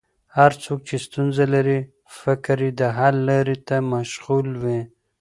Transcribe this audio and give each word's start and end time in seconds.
هر 0.37 0.51
څوک 0.63 0.79
چې 0.87 0.95
ستونزه 1.05 1.45
لري، 1.53 1.79
فکر 2.21 2.57
یې 2.65 2.71
د 2.79 2.81
حل 2.97 3.15
لارې 3.29 3.57
ته 3.67 3.75
مشغول 3.93 4.47
وي. 4.63 4.81